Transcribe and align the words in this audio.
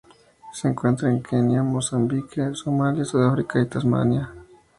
Se 0.51 0.67
encuentra 0.67 1.11
en 1.11 1.21
Kenia 1.21 1.61
Mozambique 1.61 2.55
Somalia, 2.55 3.05
Sudáfrica 3.05 3.61
y 3.61 3.67
Tanzania. 3.67 4.31